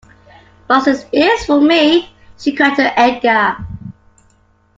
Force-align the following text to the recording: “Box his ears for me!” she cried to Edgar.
“Box 0.67 0.85
his 0.87 1.05
ears 1.13 1.45
for 1.45 1.61
me!” 1.61 2.09
she 2.35 2.55
cried 2.55 2.75
to 2.75 2.99
Edgar. 2.99 3.55